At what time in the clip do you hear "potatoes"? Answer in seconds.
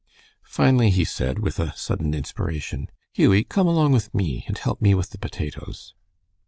5.19-5.93